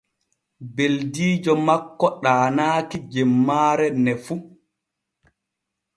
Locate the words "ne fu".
4.03-4.33